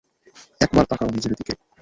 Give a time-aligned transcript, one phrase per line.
[0.61, 1.53] একবার তাকাও নিজের দিকে।